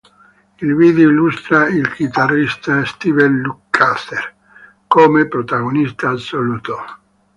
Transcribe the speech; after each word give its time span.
Il 0.61 0.75
video 0.75 1.09
illustra 1.11 1.67
il 1.69 1.87
chitarrista 1.93 2.83
Steve 2.85 3.23
Lukather 3.27 4.33
come 4.87 5.27
protagonista 5.27 6.09
assoluto. 6.09 6.75